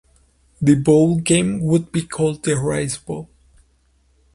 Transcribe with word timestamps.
The 0.59 0.73
bowl 0.73 1.19
game 1.19 1.61
would 1.63 1.91
be 1.91 2.01
called 2.01 2.41
the 2.41 2.55
Rice 2.57 2.97
Bowl. 2.97 3.29